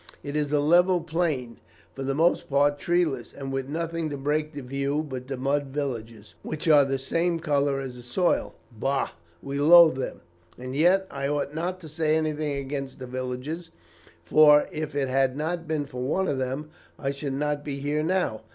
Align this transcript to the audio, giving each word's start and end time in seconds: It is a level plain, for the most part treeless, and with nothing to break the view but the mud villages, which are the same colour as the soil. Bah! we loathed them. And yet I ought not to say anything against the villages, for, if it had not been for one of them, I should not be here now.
It 0.23 0.35
is 0.35 0.51
a 0.51 0.59
level 0.59 1.01
plain, 1.01 1.57
for 1.93 2.01
the 2.01 2.15
most 2.15 2.49
part 2.49 2.79
treeless, 2.79 3.31
and 3.33 3.53
with 3.53 3.69
nothing 3.69 4.09
to 4.09 4.17
break 4.17 4.51
the 4.51 4.63
view 4.63 5.05
but 5.07 5.27
the 5.27 5.37
mud 5.37 5.67
villages, 5.67 6.33
which 6.41 6.67
are 6.67 6.83
the 6.83 6.97
same 6.97 7.39
colour 7.39 7.79
as 7.79 7.97
the 7.97 8.01
soil. 8.01 8.55
Bah! 8.71 9.09
we 9.43 9.59
loathed 9.59 9.97
them. 9.99 10.21
And 10.57 10.75
yet 10.75 11.05
I 11.11 11.27
ought 11.27 11.53
not 11.53 11.79
to 11.81 11.87
say 11.87 12.15
anything 12.15 12.53
against 12.55 12.97
the 12.97 13.05
villages, 13.05 13.69
for, 14.23 14.67
if 14.71 14.95
it 14.95 15.07
had 15.07 15.37
not 15.37 15.67
been 15.67 15.85
for 15.85 16.01
one 16.01 16.27
of 16.27 16.39
them, 16.39 16.71
I 16.97 17.11
should 17.11 17.33
not 17.33 17.63
be 17.63 17.79
here 17.79 18.01
now. 18.01 18.41